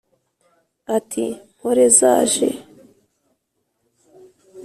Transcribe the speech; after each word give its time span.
Ati: 0.97 1.25
mpore 1.55 1.83
zaje 1.97 2.49